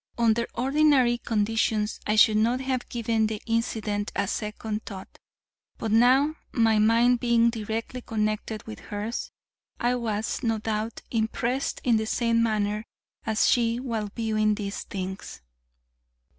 Under 0.17 0.47
ordinary 0.55 1.19
conditions 1.19 1.99
I 2.07 2.15
should 2.15 2.37
not 2.37 2.59
have 2.61 2.89
given 2.89 3.27
the 3.27 3.39
incident 3.45 4.11
a 4.15 4.27
second 4.27 4.83
thought, 4.83 5.19
but 5.77 5.91
now 5.91 6.33
my 6.51 6.79
mind 6.79 7.19
being 7.19 7.51
directly 7.51 8.01
connected 8.01 8.65
with 8.65 8.79
hers, 8.79 9.31
I 9.79 9.93
was, 9.93 10.41
no 10.41 10.57
doubt, 10.57 11.03
impressed 11.11 11.81
in 11.83 11.97
the 11.97 12.07
same 12.07 12.41
manner 12.41 12.83
as 13.27 13.47
she 13.47 13.79
while 13.79 14.09
viewing 14.15 14.55
these 14.55 14.81
things. 14.85 15.41